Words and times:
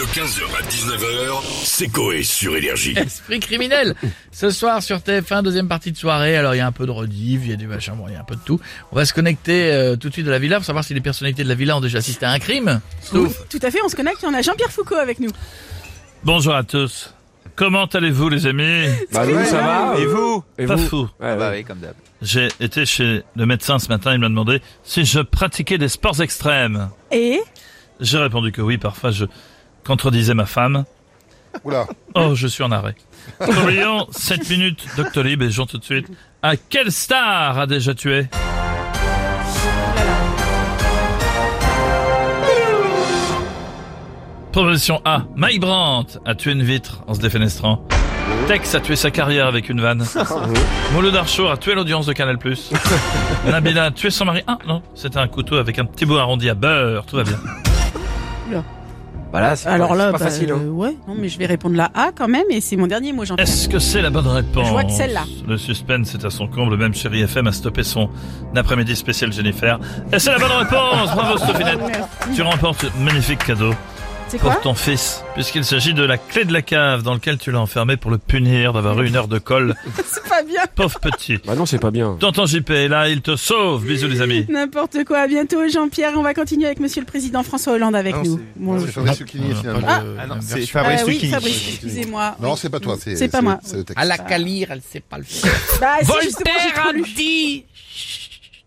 De 0.00 0.06
15h 0.06 0.40
à 0.58 0.62
19h, 0.62 1.42
c'est 1.62 1.88
Coé 1.88 2.22
sur 2.22 2.56
Énergie. 2.56 2.94
Esprit 2.96 3.38
criminel. 3.38 3.94
Ce 4.32 4.48
soir 4.48 4.82
sur 4.82 4.96
TF1, 4.96 5.42
deuxième 5.42 5.68
partie 5.68 5.92
de 5.92 5.96
soirée. 5.98 6.38
Alors 6.38 6.54
il 6.54 6.56
y 6.58 6.62
a 6.62 6.66
un 6.66 6.72
peu 6.72 6.86
de 6.86 6.90
rediff, 6.90 7.42
il 7.44 7.50
y 7.50 7.52
a 7.52 7.56
du 7.56 7.66
machin, 7.66 7.92
bon, 7.96 8.06
il 8.08 8.14
y 8.14 8.16
a 8.16 8.20
un 8.20 8.24
peu 8.24 8.34
de 8.34 8.40
tout. 8.40 8.58
On 8.92 8.96
va 8.96 9.04
se 9.04 9.12
connecter 9.12 9.70
euh, 9.70 9.96
tout 9.96 10.08
de 10.08 10.14
suite 10.14 10.24
de 10.24 10.30
la 10.30 10.38
villa 10.38 10.56
pour 10.56 10.64
savoir 10.64 10.84
si 10.84 10.94
les 10.94 11.02
personnalités 11.02 11.44
de 11.44 11.50
la 11.50 11.54
villa 11.54 11.76
ont 11.76 11.82
déjà 11.82 11.98
assisté 11.98 12.24
à 12.24 12.30
un 12.30 12.38
crime. 12.38 12.80
Tout 13.12 13.28
à 13.60 13.70
fait, 13.70 13.80
on 13.84 13.90
se 13.90 13.96
connecte, 13.96 14.24
on 14.26 14.32
a 14.32 14.40
Jean-Pierre 14.40 14.70
Foucault 14.72 14.94
avec 14.94 15.20
nous. 15.20 15.32
Bonjour 16.24 16.54
à 16.54 16.62
tous. 16.64 17.12
Comment 17.54 17.84
allez-vous 17.84 18.30
les 18.30 18.46
amis 18.46 18.86
Bah 19.12 19.26
nous 19.26 19.44
ça 19.44 19.60
va 19.60 20.00
Et 20.00 20.06
vous 20.06 20.42
Et 20.56 20.64
Pas 20.64 20.76
vous 20.76 20.86
fou. 20.86 21.08
Ouais, 21.20 21.36
Bah 21.36 21.50
ouais. 21.50 21.58
oui, 21.58 21.64
comme 21.64 21.80
d'hab. 21.80 21.92
J'ai 22.22 22.48
été 22.58 22.86
chez 22.86 23.22
le 23.36 23.44
médecin 23.44 23.78
ce 23.78 23.88
matin, 23.88 24.14
il 24.14 24.20
m'a 24.20 24.30
demandé 24.30 24.62
si 24.82 25.04
je 25.04 25.20
pratiquais 25.20 25.76
des 25.76 25.88
sports 25.88 26.22
extrêmes. 26.22 26.88
Et? 27.12 27.38
J'ai 28.00 28.16
répondu 28.16 28.50
que 28.50 28.62
oui, 28.62 28.78
parfois 28.78 29.10
je 29.10 29.26
contredisais 29.84 30.34
ma 30.34 30.46
femme. 30.46 30.84
Oula. 31.64 31.86
Oh, 32.14 32.34
je 32.34 32.46
suis 32.46 32.62
en 32.62 32.70
arrêt. 32.70 32.94
Oublions 33.40 34.06
7 34.10 34.48
minutes 34.50 34.86
Doctolib 34.96 35.42
et 35.42 35.50
jouons 35.50 35.66
tout 35.66 35.78
de 35.78 35.84
suite. 35.84 36.06
À 36.42 36.56
quelle 36.56 36.90
star 36.90 37.58
a 37.58 37.66
déjà 37.66 37.94
tué 37.94 38.28
Proposition 44.52 45.00
A. 45.04 45.22
Mike 45.36 45.60
Brandt 45.60 46.18
a 46.24 46.34
tué 46.34 46.52
une 46.52 46.62
vitre 46.62 47.02
en 47.06 47.14
se 47.14 47.20
défenestrant. 47.20 47.86
Tex 48.48 48.74
a 48.74 48.80
tué 48.80 48.96
sa 48.96 49.10
carrière 49.10 49.46
avec 49.46 49.68
une 49.68 49.80
vanne. 49.80 50.04
Mouloud 50.92 51.14
Archour 51.14 51.50
a 51.52 51.56
tué 51.56 51.74
l'audience 51.74 52.06
de 52.06 52.12
Canal+. 52.12 52.36
Nabila 53.46 53.84
a 53.84 53.90
tué 53.92 54.10
son 54.10 54.24
mari. 54.24 54.42
Ah 54.46 54.58
non, 54.66 54.82
c'était 54.94 55.18
un 55.18 55.28
couteau 55.28 55.56
avec 55.56 55.78
un 55.78 55.84
petit 55.84 56.04
bout 56.04 56.16
arrondi 56.16 56.48
à 56.50 56.54
beurre. 56.54 57.06
Tout 57.06 57.16
va 57.16 57.22
bien. 57.22 57.38
Voilà, 59.30 59.54
c'est 59.56 59.68
alors 59.68 59.90
pas, 59.90 59.94
là, 59.96 60.06
c'est 60.06 60.12
pas 60.12 60.18
bah, 60.18 60.24
facile. 60.24 60.50
hein. 60.50 60.58
euh, 60.60 60.70
ouais, 60.70 60.96
non 61.06 61.14
mais 61.16 61.28
je 61.28 61.38
vais 61.38 61.46
répondre 61.46 61.76
la 61.76 61.90
A 61.94 62.10
quand 62.14 62.26
même, 62.28 62.46
et 62.50 62.60
c'est 62.60 62.76
mon 62.76 62.86
dernier 62.88 63.12
mot, 63.12 63.24
Jean-Pierre. 63.24 63.46
Est-ce 63.48 63.68
que 63.68 63.78
c'est 63.78 64.02
la 64.02 64.10
bonne 64.10 64.26
réponse 64.26 64.66
Je 64.66 64.72
vois 64.72 64.84
que 64.84 64.90
celle-là. 64.92 65.22
Le 65.46 65.56
suspense 65.56 66.14
est 66.14 66.24
à 66.24 66.30
son 66.30 66.48
comble. 66.48 66.76
Même 66.76 66.94
Chéri 66.94 67.22
FM 67.22 67.46
a 67.46 67.52
stoppé 67.52 67.82
son 67.84 68.10
après-midi 68.56 68.96
spécial 68.96 69.32
Jennifer. 69.32 69.78
Et 70.12 70.18
c'est 70.18 70.32
la 70.32 70.38
bonne 70.38 70.50
réponse 70.52 71.14
Bravo 71.14 71.38
Sophinette 71.38 71.78
Merci. 71.78 72.00
Tu 72.34 72.42
remportes 72.42 72.84
un 72.84 73.04
magnifique 73.04 73.44
cadeau 73.44 73.72
C'est 74.30 74.38
quoi 74.38 74.52
pour 74.52 74.60
ton 74.60 74.74
fils, 74.74 75.24
puisqu'il 75.34 75.64
s'agit 75.64 75.92
de 75.92 76.04
la 76.04 76.16
clé 76.16 76.44
de 76.44 76.52
la 76.52 76.62
cave 76.62 77.02
dans 77.02 77.14
lequel 77.14 77.36
tu 77.36 77.50
l'as 77.50 77.58
enfermé 77.58 77.96
pour 77.96 78.12
le 78.12 78.18
punir 78.18 78.72
d'avoir 78.72 79.00
eu 79.02 79.08
une 79.08 79.16
heure 79.16 79.26
de 79.26 79.38
colle. 79.40 79.74
C'est 80.06 80.22
pas 80.28 80.42
bien. 80.44 80.62
Pauvre 80.76 81.00
petit. 81.00 81.38
Bah 81.44 81.56
non, 81.56 81.66
c'est 81.66 81.80
pas 81.80 81.90
bien. 81.90 82.16
Tonton 82.20 82.46
JP 82.46 82.70
est 82.70 82.88
là, 82.88 83.08
il 83.08 83.22
te 83.22 83.34
sauve. 83.34 83.84
Bisous 83.84 84.06
les 84.06 84.20
amis. 84.22 84.46
N'importe 84.48 85.02
quoi. 85.04 85.18
À 85.20 85.26
bientôt, 85.26 85.66
Jean-Pierre. 85.68 86.12
On 86.16 86.22
va 86.22 86.32
continuer 86.34 86.66
avec 86.66 86.78
Monsieur 86.78 87.00
le 87.02 87.06
Président 87.06 87.42
François 87.42 87.72
Hollande 87.72 87.96
avec 87.96 88.14
Non, 88.14 88.22
nous. 88.22 88.36
c'est- 88.36 88.44
Bon, 88.56 88.80
c'est 88.80 88.92
Fabrice 88.92 89.20
Lucchini, 89.20 89.54
finalement. 89.54 89.86
Ah. 89.88 90.00
Euh, 90.04 90.16
Ah 90.20 90.26
non, 90.28 90.34
c'est 90.40 90.64
Fabrice 90.66 91.00
euh, 91.00 91.04
oui, 91.06 91.12
Lucchini. 91.14 91.32
Fabrice, 91.32 91.68
excusez-moi. 91.70 92.36
Non, 92.40 92.54
c'est 92.56 92.70
pas 92.70 92.78
toi, 92.80 92.96
c'est 93.02 93.16
C'est 93.16 93.28
pas 93.28 93.42
moi. 93.42 93.58
C'est 93.64 93.76
le 93.78 93.84
texte. 93.84 94.00
À 94.00 94.04
la 94.04 94.16
calire, 94.18 94.68
elle 94.70 94.82
sait 94.82 95.00
pas 95.00 95.18
le 95.18 95.24
faire. 95.24 95.52
Bah, 95.80 95.96
si, 96.02 96.06
justement, 96.22 96.44
j'ai 96.56 96.62
Voltaire 96.68 96.80
trop 96.82 96.88
a 96.90 96.92
lu. 96.92 97.02
dit, 97.16 97.64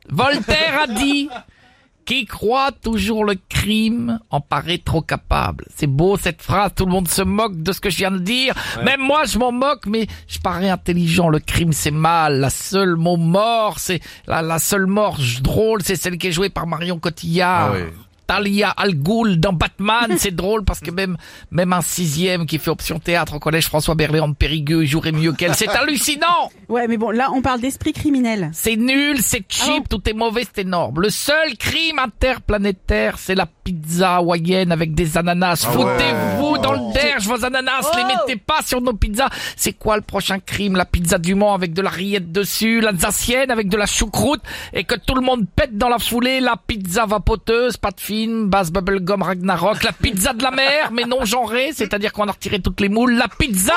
Voltaire 0.10 0.82
a 0.84 0.88
dit, 0.88 1.30
qui 2.06 2.26
croit 2.26 2.72
toujours 2.72 3.26
le 3.26 3.36
crime 3.50 4.20
en 4.30 4.42
paraît 4.42 4.78
trop 4.78 5.02
capable. 5.02 5.66
C'est 5.76 5.88
beau 5.88 6.18
cette 6.18 6.42
phrase, 6.42 6.72
tout 6.76 6.86
le 6.86 6.92
monde 6.92 7.08
se 7.08 7.22
moque 7.22 7.62
de 7.62 7.72
ce 7.72 7.80
que 7.80 7.90
je 7.90 7.98
viens 7.98 8.12
de 8.12 8.20
dire. 8.20 8.54
Même 8.84 9.02
moi 9.02 9.26
je 9.26 9.38
m'en 9.38 9.52
moque, 9.52 9.86
mais 9.86 10.08
je 10.28 10.40
parais 10.40 10.70
intelligent. 10.70 11.30
Le 11.30 11.40
crime 11.40 11.74
c'est 11.74 11.92
mal. 11.92 12.40
La 12.40 12.50
seule 12.50 12.96
mot 12.96 13.18
mort, 13.18 13.80
c'est 13.80 14.02
la, 14.28 14.42
la 14.42 14.60
seule 14.60 14.88
mort 14.88 15.18
drôle, 15.42 15.82
c'est 15.84 15.96
celle 15.96 16.18
qui 16.18 16.28
est 16.28 16.32
jouée 16.32 16.50
par 16.50 16.68
Marion 16.68 17.00
Cotillard. 17.00 17.74
Talia 18.28 18.70
Al 18.70 18.96
Ghul 18.96 19.40
dans 19.40 19.54
Batman, 19.54 20.12
c'est 20.18 20.36
drôle 20.36 20.64
parce 20.64 20.80
que 20.80 20.92
même 20.92 21.18
même 21.52 21.74
un 21.74 21.82
sixième 21.82 22.46
qui 22.46 22.58
fait 22.58 22.72
option 22.72 23.00
théâtre 23.00 23.36
au 23.36 23.40
collège 23.40 23.68
François 23.68 23.96
Berléand 23.96 24.30
de 24.30 24.36
Périgueux 24.36 24.86
jouerait 24.86 25.12
mieux 25.12 25.34
qu'elle. 25.34 25.56
C'est 25.56 25.70
hallucinant. 25.70 26.52
Ouais, 26.70 26.88
mais 26.88 26.98
bon, 26.98 27.12
là, 27.12 27.30
on 27.32 27.44
parle 27.44 27.60
d'esprit 27.62 27.94
criminel. 27.94 28.50
C'est 28.52 28.78
nul, 28.78 29.20
c'est 29.22 29.42
Ah 29.48 29.66
cheap, 29.66 29.90
tout 29.90 30.10
est 30.10 30.14
mauvais, 30.14 30.44
c'est 30.44 30.62
énorme. 30.62 31.02
Le 31.02 31.12
seul 31.12 31.56
crime 31.58 32.00
interplanétaire, 32.00 33.20
c'est 33.20 33.36
la 33.36 33.46
pizza 33.46 34.16
hawaïenne 34.16 34.72
avec 34.72 34.96
des 34.96 35.18
ananas. 35.18 35.68
Foutez-vous 35.72 36.53
dans 36.53 36.53
le 36.74 36.94
derge, 36.94 37.28
vos 37.28 37.46
ananas, 37.46 37.92
les 37.96 38.04
mettez 38.04 38.36
pas 38.36 38.62
sur 38.66 38.82
nos 38.82 38.94
pizzas. 38.94 39.30
C'est 39.56 39.74
quoi 39.74 39.96
le 39.96 40.02
prochain 40.02 40.40
crime 40.40 40.76
La 40.76 40.86
pizza 40.86 41.18
du 41.18 41.36
Mans 41.36 41.54
avec 41.54 41.74
de 41.74 41.82
la 41.82 41.90
rillette 41.90 42.32
dessus, 42.32 42.82
l'alsacienne 42.82 43.52
avec 43.52 43.70
de 43.70 43.78
la 43.78 43.86
choucroute, 43.86 44.42
et 44.74 44.84
que 44.84 44.96
tout 44.96 45.16
le 45.16 45.22
monde 45.22 45.46
pète 45.56 45.78
dans 45.78 45.90
la 45.90 46.00
foulée, 46.00 46.40
la 46.40 46.56
pizza 46.56 47.06
vapoteuse, 47.06 47.78
pas 47.78 47.92
de 47.92 48.00
film, 48.00 48.48
base 48.50 48.72
bubblegum 48.72 49.22
Ragnarok, 49.22 49.84
la 49.84 49.92
pizza 49.92 50.34
de 50.34 50.44
la 50.44 50.52
mer, 50.52 50.92
mais 50.92 51.06
non 51.06 51.26
genrée, 51.26 51.72
c'est-à-dire 51.74 52.14
qu'on 52.14 52.28
a 52.28 52.32
retiré 52.32 52.60
toutes 52.60 52.82
les 52.82 52.90
moules, 52.90 53.14
la 53.16 53.28
pizza 53.28 53.74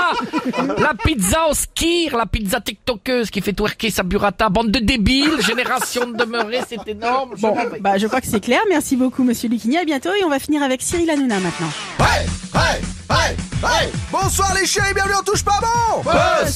La 0.79 0.95
pizza 0.95 1.49
au 1.49 1.55
skir, 1.55 2.17
la 2.17 2.27
pizza 2.27 2.61
tiktokeuse 2.61 3.31
qui 3.31 3.41
fait 3.41 3.53
twerker 3.53 3.91
sa 3.91 4.03
burrata, 4.03 4.49
bande 4.49 4.71
de 4.71 4.79
débiles, 4.79 5.41
génération 5.41 6.09
de 6.09 6.17
demeurés, 6.17 6.61
c'est 6.69 6.87
énorme. 6.89 7.35
Bon, 7.39 7.55
bah, 7.81 7.99
je 7.99 8.06
crois 8.06 8.21
que 8.21 8.27
c'est 8.27 8.41
clair. 8.41 8.61
Merci 8.69 8.97
beaucoup, 8.97 9.25
Monsieur 9.25 9.49
Lucchini. 9.49 9.79
À 9.79 9.85
bientôt, 9.85 10.11
et 10.19 10.25
on 10.25 10.31
va 10.31 10.39
finir 10.39 10.62
avec 10.62 10.83
Cyril 10.83 11.11
Hanouna 11.11 11.41
maintenant. 11.41 11.71
Hey, 11.99 12.27
hey, 12.55 12.83
hey, 13.11 13.37
hey 13.62 13.91
Bonsoir 14.12 14.55
les 14.55 14.67
chéris, 14.67 14.95
bienvenue 14.95 15.15
en 15.15 15.23
touche 15.23 15.43
pas 15.45 15.59
bon 15.61 16.03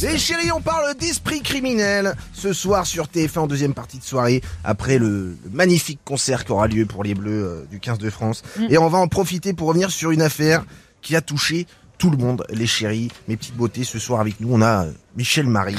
Les 0.02 0.18
chéris, 0.18 0.52
on 0.52 0.60
parle 0.60 0.94
d'esprit 0.96 1.40
criminel 1.42 2.14
ce 2.32 2.52
soir 2.52 2.86
sur 2.86 3.06
TF1 3.06 3.40
en 3.40 3.46
deuxième 3.46 3.74
partie 3.74 3.98
de 3.98 4.04
soirée 4.04 4.42
après 4.64 4.98
le, 4.98 5.36
le 5.44 5.50
magnifique 5.52 6.00
concert 6.04 6.44
qui 6.44 6.52
aura 6.52 6.66
lieu 6.68 6.86
pour 6.86 7.04
les 7.04 7.14
Bleus 7.14 7.44
euh, 7.44 7.66
du 7.70 7.80
15 7.80 7.98
de 7.98 8.10
France. 8.10 8.42
Et 8.68 8.78
on 8.78 8.88
va 8.88 8.98
en 8.98 9.08
profiter 9.08 9.52
pour 9.52 9.68
revenir 9.68 9.90
sur 9.90 10.10
une 10.10 10.22
affaire 10.22 10.64
qui 11.02 11.16
a 11.16 11.20
touché 11.20 11.66
tout 11.98 12.10
le 12.10 12.16
monde, 12.16 12.44
les 12.50 12.66
chéris, 12.66 13.10
mes 13.28 13.36
petites 13.36 13.56
beautés. 13.56 13.84
Ce 13.84 13.98
soir 13.98 14.20
avec 14.20 14.40
nous, 14.40 14.48
on 14.52 14.62
a 14.62 14.86
euh, 14.86 14.92
Michel 15.16 15.46
Marie, 15.46 15.76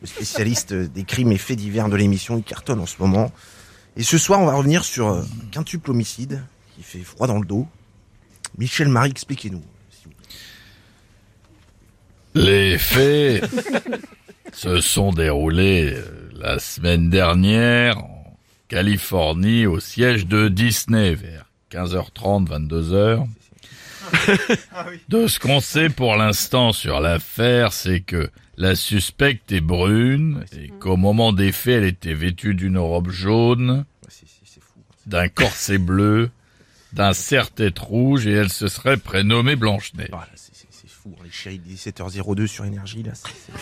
le 0.00 0.06
spécialiste 0.06 0.72
euh, 0.72 0.88
des 0.88 1.04
crimes 1.04 1.32
et 1.32 1.38
faits 1.38 1.58
divers 1.58 1.88
de 1.88 1.96
l'émission. 1.96 2.36
Il 2.38 2.42
cartonne 2.44 2.80
en 2.80 2.86
ce 2.86 2.96
moment. 3.00 3.32
Et 3.96 4.02
ce 4.02 4.16
soir, 4.18 4.40
on 4.40 4.46
va 4.46 4.54
revenir 4.54 4.84
sur 4.84 5.08
euh, 5.08 5.22
quintuple 5.50 5.90
homicide 5.90 6.42
qui 6.76 6.82
fait 6.82 7.00
froid 7.00 7.26
dans 7.26 7.38
le 7.38 7.46
dos. 7.46 7.66
Michel 8.58 8.88
Marie, 8.88 9.10
expliquez-nous. 9.10 9.62
Les 12.34 12.76
faits 12.76 13.48
se 14.52 14.80
sont 14.80 15.12
déroulés 15.12 15.94
euh, 15.94 16.30
la 16.34 16.58
semaine 16.58 17.08
dernière 17.08 17.98
en 17.98 18.36
Californie 18.68 19.66
au 19.66 19.80
siège 19.80 20.26
de 20.26 20.48
Disney 20.48 21.14
vers 21.14 21.46
15h30, 21.72 22.48
22h. 22.48 23.26
De 25.08 25.26
ce 25.26 25.38
qu'on 25.38 25.60
sait 25.60 25.90
pour 25.90 26.16
l'instant 26.16 26.72
sur 26.72 27.00
l'affaire, 27.00 27.72
c'est 27.72 28.00
que 28.00 28.30
la 28.56 28.74
suspecte 28.74 29.52
est 29.52 29.60
brune 29.60 30.44
et 30.58 30.68
qu'au 30.80 30.96
moment 30.96 31.32
des 31.32 31.52
faits, 31.52 31.82
elle 31.82 31.88
était 31.88 32.14
vêtue 32.14 32.54
d'une 32.54 32.78
robe 32.78 33.10
jaune, 33.10 33.84
fou. 34.08 34.80
d'un 35.06 35.28
corset 35.28 35.78
bleu, 35.78 36.30
d'un 36.92 37.12
serre-tête 37.12 37.78
rouge 37.78 38.26
et 38.26 38.32
elle 38.32 38.50
se 38.50 38.68
serait 38.68 38.96
prénommée 38.96 39.56
Blanche-Neige. 39.56 40.08
Voilà, 40.10 40.28
c'est- 40.34 40.52
c'est 40.54 40.66
c'est 40.70 40.88
fou. 40.90 41.14
hein, 41.18 41.22
Les 41.24 41.30
chéris, 41.30 41.58
17h02 41.58 42.46
sur 42.46 42.64
énergie, 42.64 43.02
là. 43.02 43.12
c'est- 43.14 43.28
c'est- 43.28 43.52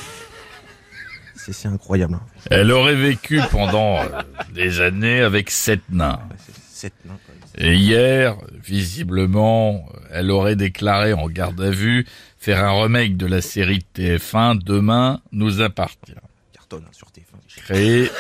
C'est 1.39 1.53
c'est 1.53 1.69
incroyable. 1.69 2.15
Hein. 2.15 2.23
Elle 2.51 2.73
aurait 2.73 2.97
vécu 2.97 3.41
pendant 3.53 4.01
euh, 4.01 4.09
des 4.53 4.81
années 4.81 5.21
avec 5.21 5.51
sept 5.51 5.83
nains. 5.91 6.19
C'est- 6.45 6.53
Sept 6.89 6.95
nains, 7.05 7.19
quoi. 7.25 7.35
Et 7.59 7.75
hier, 7.75 8.37
visiblement, 8.53 9.89
elle 10.11 10.31
aurait 10.31 10.57
déclaré 10.57 11.13
en 11.13 11.29
garde 11.29 11.61
à 11.61 11.71
vue 11.71 12.05
faire 12.39 12.63
un 12.65 12.83
remake 12.83 13.17
de 13.17 13.27
la 13.27 13.41
série 13.41 13.79
de 13.79 13.85
TF1 14.19 14.57
Demain 14.57 15.21
nous 15.33 15.61
appartient. 15.63 16.13
Cartonne 16.53 16.85
hein, 16.87 16.91
sur 16.93 17.09
TF1. 17.13 17.37
les 17.43 17.49
chéris. 17.49 17.65
Créé, 17.65 18.11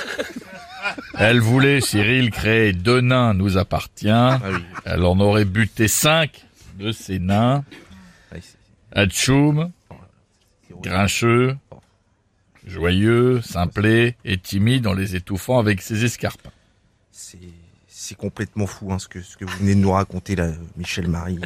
elle 1.18 1.40
voulait, 1.40 1.80
Cyril, 1.80 2.30
créer 2.30 2.72
deux 2.72 3.00
nains 3.00 3.34
nous 3.34 3.56
appartient. 3.58 4.08
Ah. 4.10 4.38
Elle 4.84 5.04
en 5.04 5.18
aurait 5.20 5.44
buté 5.44 5.88
cinq 5.88 6.44
de 6.78 6.92
ces 6.92 7.18
nains. 7.18 7.64
Ouais, 8.32 8.40
c'est- 8.42 8.98
Atchoum, 8.98 9.70
c'est 9.90 10.72
horrible. 10.74 10.88
grincheux, 10.88 11.56
joyeux, 12.66 13.40
simplé 13.42 14.16
et 14.24 14.38
timide 14.38 14.86
en 14.86 14.92
les 14.94 15.16
étouffant 15.16 15.58
avec 15.58 15.80
ses 15.82 16.04
escarpins. 16.04 16.50
C'est 17.12 18.14
complètement 18.16 18.66
fou 18.66 18.92
hein, 18.92 18.98
ce, 18.98 19.08
que, 19.08 19.20
ce 19.22 19.36
que 19.36 19.44
vous 19.44 19.56
venez 19.58 19.74
de 19.74 19.80
nous 19.80 19.90
raconter 19.90 20.36
là, 20.36 20.50
Michel 20.76 21.08
Marie. 21.08 21.40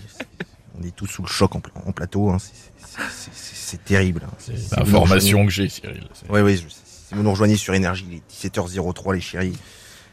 On 0.79 0.83
est 0.87 0.95
tous 0.95 1.07
sous 1.07 1.23
le 1.23 1.29
choc 1.29 1.55
en, 1.55 1.61
pla- 1.61 1.73
en 1.87 1.93
plateau. 1.93 2.31
Hein. 2.31 2.39
C'est- 2.39 3.83
terrible. 3.85 4.23
hein. 4.27 4.31
C'est- 4.39 4.77
L'information 4.77 5.45
que 5.47 5.51
j'ai, 5.53 5.69
Cyril. 5.69 6.03
Oui, 6.29 6.41
oui, 6.41 6.57
je- 6.57 6.65
si 7.11 7.17
vous 7.17 7.25
nous 7.25 7.31
rejoignez 7.33 7.57
sur 7.57 7.75
Énergie, 7.75 8.07
il 8.09 8.17
est 8.19 8.49
17h03, 8.57 9.15
les 9.15 9.21
chéris. 9.21 9.59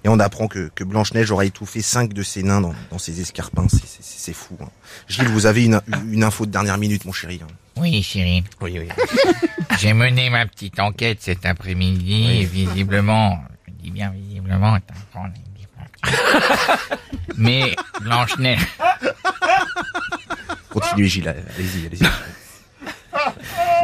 Et 0.04 0.10
on 0.10 0.20
apprend 0.20 0.48
que, 0.48 0.72
que 0.74 0.84
Blanche-Neige 0.84 1.30
aura 1.30 1.46
étouffé 1.46 1.84
cinq 1.84 2.12
de 2.12 2.24
ses 2.24 2.42
nains 2.42 2.60
dans, 2.60 2.74
dans 2.90 2.98
ses 2.98 3.22
escarpins. 3.22 3.68
C'est- 3.70 4.34
fou. 4.34 4.58
Hein. 4.62 4.68
Gilles, 5.08 5.28
vous 5.28 5.46
avez 5.46 5.64
une, 5.66 5.80
une 6.12 6.24
info 6.24 6.48
de 6.48 6.52
dernière 6.52 6.80
minute, 6.80 7.06
mon 7.06 7.12
chéri. 7.12 7.40
hein. 7.44 7.48
Oui, 7.78 8.02
chérie. 8.02 8.44
Oui, 8.62 8.80
oui. 8.80 8.88
J'ai 9.80 9.94
mené 9.94 10.32
ma 10.32 10.48
petite 10.48 10.80
enquête 10.80 11.20
cet 11.22 11.46
après-midi 11.46 12.32
et 12.42 12.46
visiblement, 12.46 13.40
je 13.68 13.74
dis 13.84 13.92
bien 13.92 14.10
visiblement, 14.10 14.78
Mais 17.38 17.76
Blanche-Neige, 18.02 18.66
continuez 20.70 21.08
Gilles, 21.08 21.28
allez-y, 21.30 21.86
allez-y. 21.86 22.08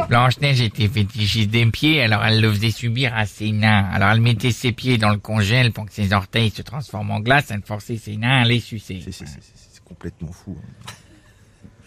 Blanche-Neige 0.08 0.60
était 0.60 0.88
fétichiste 0.88 1.50
des 1.50 1.66
pieds, 1.66 2.02
alors 2.02 2.24
elle 2.24 2.40
le 2.40 2.52
faisait 2.52 2.70
subir 2.70 3.14
à 3.14 3.26
ses 3.26 3.52
nains. 3.52 3.88
Alors 3.92 4.10
elle 4.10 4.20
mettait 4.20 4.52
ses 4.52 4.72
pieds 4.72 4.98
dans 4.98 5.10
le 5.10 5.18
congèle 5.18 5.72
pour 5.72 5.86
que 5.86 5.92
ses 5.92 6.12
orteils 6.12 6.50
se 6.50 6.62
transforment 6.62 7.10
en 7.12 7.20
glace, 7.20 7.46
elle 7.50 7.62
forçait 7.62 7.96
ses 7.96 8.16
nains 8.16 8.42
à 8.42 8.44
les 8.44 8.60
sucer. 8.60 9.00
C'est- 9.04 9.12
c'est- 9.12 9.26
c'est- 9.26 9.40
c'est- 9.42 9.64
C'est 9.74 9.84
complètement 9.84 10.32
fou. 10.32 10.56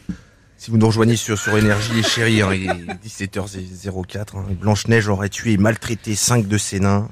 hein. 0.09 0.13
Si 0.57 0.71
vous 0.71 0.77
nous 0.77 0.87
rejoignez 0.87 1.15
sur, 1.15 1.37
sur 1.37 1.57
Énergie, 1.57 1.93
les 1.93 2.03
chéris, 2.03 2.41
hein, 2.41 2.53
il 2.53 2.69
est 2.69 3.01
17h04, 3.03 4.35
hein, 4.37 4.45
Blanche-Neige 4.59 5.07
aurait 5.07 5.29
tué 5.29 5.53
et 5.53 5.57
maltraité 5.57 6.15
5 6.15 6.47
de 6.47 6.57
ses 6.57 6.79
nains. 6.79 7.09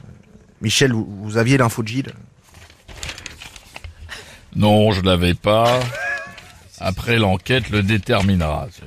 Michel, 0.61 0.91
vous, 0.93 1.05
vous 1.21 1.37
aviez 1.37 1.57
l'info 1.57 1.81
de 1.83 1.87
Gilles? 1.87 2.13
Non, 4.55 4.91
je 4.91 5.01
l'avais 5.01 5.33
pas. 5.35 5.79
Après, 6.79 7.17
l'enquête 7.17 7.69
le 7.69 7.83
déterminera. 7.83 8.67
C'est- 8.71 8.83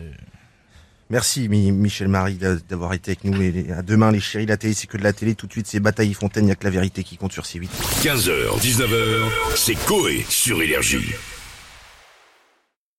Merci 1.10 1.49
Mi- 1.49 1.72
Michel 1.72 2.08
Marie 2.08 2.34
d'a- 2.34 2.56
d'avoir 2.56 2.93
été 2.93 3.12
avec 3.12 3.25
nous. 3.25 3.40
Et 3.40 3.66
à 3.76 3.82
demain 3.82 4.12
les 4.12 4.20
chéris, 4.20 4.46
la 4.46 4.56
télé 4.56 4.75
c'est 4.75 4.87
que 4.87 4.99
de 4.99 5.02
la 5.05 5.12
télé. 5.12 5.34
Tout 5.34 5.46
de 5.46 5.52
suite 5.52 5.66
c'est 5.66 5.81
Bataille 5.81 6.12
Fontaine, 6.14 6.44
il 6.44 6.46
n'y 6.46 6.52
a 6.52 6.56
que 6.56 6.64
la 6.64 6.70
vérité 6.70 7.02
qui 7.05 7.16
compte 7.16 7.32
sur 7.32 7.44
C8. 7.44 7.69
15h, 8.02 8.58
19h, 8.60 9.31
c'est 9.56 9.75
Coé 9.87 10.25
sur 10.28 10.60
Énergie. 10.60 11.06